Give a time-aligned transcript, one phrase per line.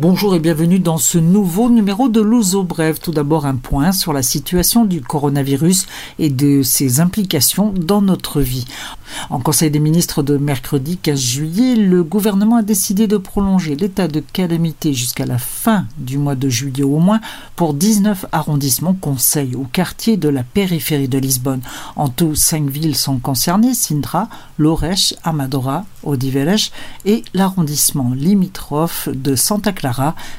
[0.00, 2.98] Bonjour et bienvenue dans ce nouveau numéro de Louzo Brève.
[2.98, 5.86] Tout d'abord un point sur la situation du coronavirus
[6.18, 8.64] et de ses implications dans notre vie.
[9.30, 14.08] En Conseil des ministres de mercredi 15 juillet, le gouvernement a décidé de prolonger l'état
[14.08, 17.20] de calamité jusqu'à la fin du mois de juillet au moins
[17.54, 21.62] pour 19 arrondissements, conseils ou quartiers de la périphérie de Lisbonne.
[21.94, 26.56] En tout, cinq villes sont concernées, Sintra, Lorech, Amadora, Odiveles
[27.04, 29.83] et l'arrondissement limitrophe de Santa Clara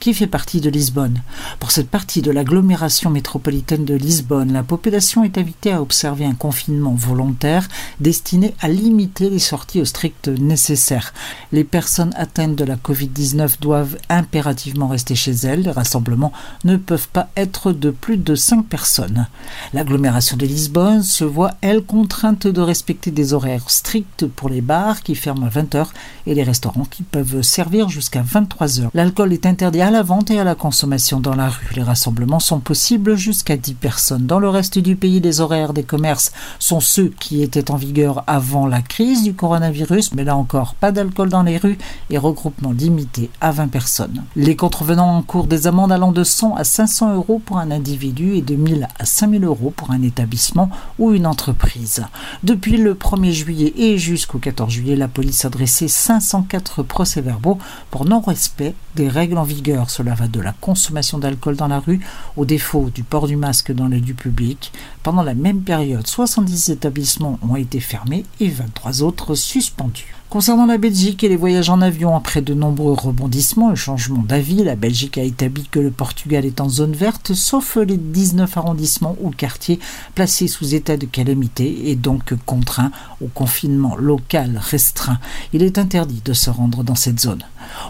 [0.00, 1.20] qui fait partie de Lisbonne.
[1.60, 6.34] Pour cette partie de l'agglomération métropolitaine de Lisbonne, la population est invitée à observer un
[6.34, 7.68] confinement volontaire
[8.00, 11.12] destiné à limiter les sorties au strict nécessaire.
[11.52, 15.62] Les personnes atteintes de la Covid-19 doivent impérativement rester chez elles.
[15.62, 16.32] Les rassemblements
[16.64, 19.26] ne peuvent pas être de plus de 5 personnes.
[19.72, 25.02] L'agglomération de Lisbonne se voit, elle, contrainte de respecter des horaires stricts pour les bars
[25.02, 25.88] qui ferment à 20h
[26.26, 28.88] et les restaurants qui peuvent servir jusqu'à 23h.
[28.94, 31.74] L'alcool est interdit à la vente et à la consommation dans la rue.
[31.74, 34.26] Les rassemblements sont possibles jusqu'à 10 personnes.
[34.26, 38.24] Dans le reste du pays, les horaires des commerces sont ceux qui étaient en vigueur
[38.26, 41.78] avant la crise du coronavirus, mais là encore, pas d'alcool dans les rues
[42.10, 44.24] et regroupement limité à 20 personnes.
[44.34, 48.42] Les contrevenants encourent des amendes allant de 100 à 500 euros pour un individu et
[48.42, 52.04] de 1000 à 5000 euros pour un établissement ou une entreprise.
[52.42, 57.58] Depuis le 1er juillet et jusqu'au 14 juillet, la police a dressé 504 procès-verbaux
[57.90, 59.90] pour non-respect des règles en vigueur.
[59.90, 62.00] Cela va de la consommation d'alcool dans la rue
[62.36, 64.72] au défaut du port du masque dans les lieux publics.
[65.04, 70.16] Pendant la même période, 70 établissements ont été fermés et 23 autres suspendus.
[70.28, 74.64] Concernant la Belgique et les voyages en avion, après de nombreux rebondissements et changements d'avis,
[74.64, 79.16] la Belgique a établi que le Portugal est en zone verte, sauf les 19 arrondissements
[79.20, 79.78] ou quartiers
[80.16, 82.90] placés sous état de calamité et donc contraints
[83.22, 85.20] au confinement local restreint.
[85.52, 87.44] Il est interdit de se rendre dans cette zone.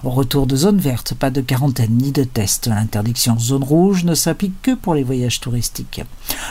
[0.05, 2.67] Au retour de zone verte, pas de quarantaine ni de test.
[2.67, 6.03] L'interdiction zone rouge ne s'applique que pour les voyages touristiques.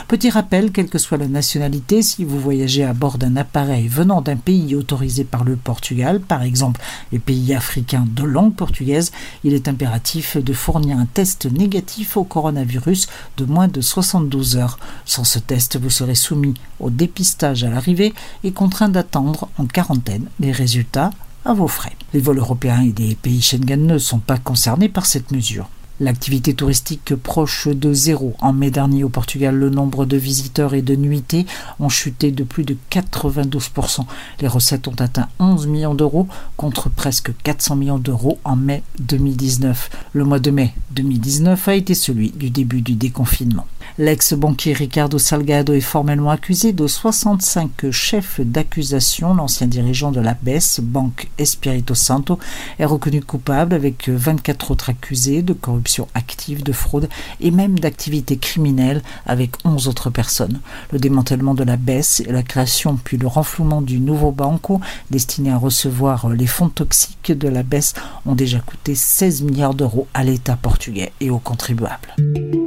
[0.08, 4.20] Petit rappel, quelle que soit la nationalité, si vous voyagez à bord d'un appareil venant
[4.20, 6.80] d'un pays autorisé par le Portugal, par exemple
[7.12, 9.12] les pays africains de langue portugaise,
[9.44, 14.78] il est impératif de fournir un test négatif au coronavirus de moins de 72 heures.
[15.04, 20.26] Sans ce test, vous serez soumis au dépistage à l'arrivée et contraint d'attendre en quarantaine
[20.40, 21.10] les résultats
[21.46, 21.92] à vos frais.
[22.12, 25.68] Les vols européens et des pays Schengen ne sont pas concernés par cette mesure.
[25.98, 28.34] L'activité touristique proche de zéro.
[28.40, 31.46] En mai dernier au Portugal, le nombre de visiteurs et de nuitées
[31.80, 34.04] ont chuté de plus de 92%.
[34.40, 39.88] Les recettes ont atteint 11 millions d'euros contre presque 400 millions d'euros en mai 2019.
[40.12, 43.66] Le mois de mai 2019 a été celui du début du déconfinement.
[43.98, 49.32] L'ex-banquier Ricardo Salgado est formellement accusé de 65 chefs d'accusation.
[49.32, 52.38] L'ancien dirigeant de la BES, Banque Espirito Santo,
[52.78, 57.08] est reconnu coupable avec 24 autres accusés de corruption active, de fraude
[57.40, 60.60] et même d'activité criminelle avec 11 autres personnes.
[60.92, 64.78] Le démantèlement de la BES et la création puis le renflouement du nouveau banco
[65.10, 67.94] destiné à recevoir les fonds toxiques de la BES
[68.26, 72.14] ont déjà coûté 16 milliards d'euros à l'État portugais et aux contribuables.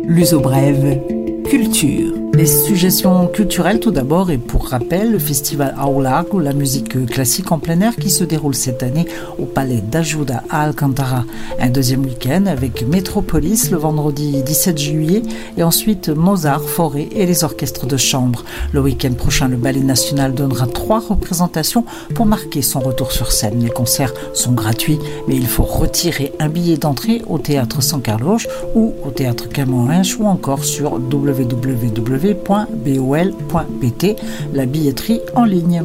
[0.07, 0.99] L'uso brève
[1.49, 2.28] culture.
[2.39, 5.75] Les suggestions culturelles tout d'abord et pour rappel, le festival
[6.31, 9.07] ou la musique classique en plein air qui se déroule cette année
[9.37, 11.25] au palais d'Ajuda à Alcantara.
[11.59, 15.21] Un deuxième week-end avec Metropolis le vendredi 17 juillet
[15.57, 18.45] et ensuite Mozart, Forêt et les orchestres de chambre.
[18.71, 21.83] Le week-end prochain, le ballet national donnera trois représentations
[22.15, 23.61] pour marquer son retour sur scène.
[23.61, 28.39] Les concerts sont gratuits mais il faut retirer un billet d'entrée au théâtre San Carlos
[28.75, 34.15] ou au théâtre Camões ou encore sur www www.bol.pt,
[34.53, 35.83] la billetterie en ligne.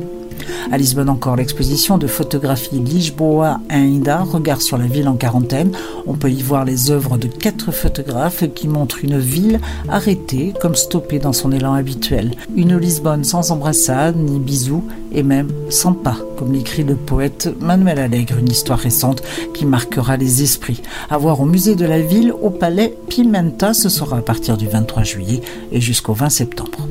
[0.72, 5.72] À Lisbonne encore, l'exposition de photographie Lisboa Ainda, regard sur la ville en quarantaine.
[6.06, 10.74] On peut y voir les œuvres de quatre photographes qui montrent une ville arrêtée, comme
[10.74, 12.32] stoppée dans son élan habituel.
[12.56, 17.98] Une Lisbonne sans embrassade, ni bisous, et même sans pas, comme l'écrit le poète Manuel
[17.98, 19.22] Allègre, une histoire récente
[19.54, 20.82] qui marquera les esprits.
[21.10, 24.66] À voir au musée de la ville, au palais Pimenta, ce sera à partir du
[24.66, 25.40] 23 juillet
[25.72, 26.83] et jusqu'au 20 septembre.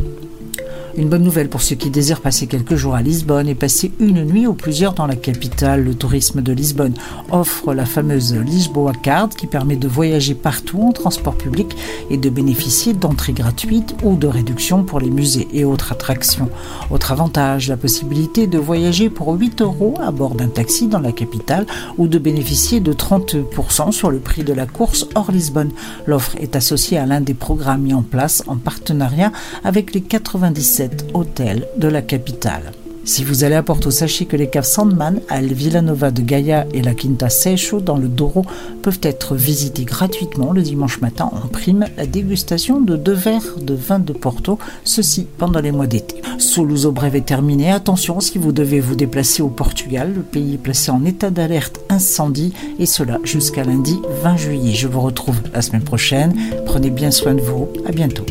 [0.96, 4.24] Une bonne nouvelle pour ceux qui désirent passer quelques jours à Lisbonne et passer une
[4.26, 5.84] nuit ou plusieurs dans la capitale.
[5.84, 6.94] Le tourisme de Lisbonne
[7.32, 11.76] offre la fameuse Lisboa Card qui permet de voyager partout en transport public
[12.12, 16.50] et de bénéficier d'entrées gratuites ou de réductions pour les musées et autres attractions.
[16.92, 21.12] Autre avantage, la possibilité de voyager pour 8 euros à bord d'un taxi dans la
[21.12, 21.66] capitale
[21.98, 25.72] ou de bénéficier de 30% sur le prix de la course hors Lisbonne.
[26.06, 29.32] L'offre est associée à l'un des programmes mis en place en partenariat
[29.64, 30.83] avec les 97
[31.14, 32.72] hôtel de la capitale.
[33.06, 36.82] Si vous allez à Porto, sachez que les caves Sandman à Villanova de Gaia et
[36.82, 38.46] la Quinta Secho dans le Douro
[38.82, 43.74] peuvent être visitées gratuitement le dimanche matin en prime la dégustation de deux verres de
[43.74, 46.22] vin de Porto, ceci pendant les mois d'été.
[46.38, 47.72] Sous Brève est terminé.
[47.72, 51.82] Attention si vous devez vous déplacer au Portugal, le pays est placé en état d'alerte
[51.90, 54.74] incendie et cela jusqu'à lundi 20 juillet.
[54.76, 56.34] Je vous retrouve la semaine prochaine.
[56.66, 57.68] Prenez bien soin de vous.
[57.86, 58.26] À bientôt.